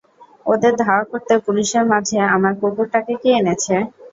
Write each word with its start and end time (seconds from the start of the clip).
ওদের 0.45 0.73
ধাওয়া 0.81 1.05
করতে 1.11 1.33
পুলিশের 1.45 1.83
মাঝে 1.91 2.17
আমার 2.35 2.53
কুকুরটাকে 2.59 3.13
কে 3.21 3.29
এনেছে? 3.39 3.75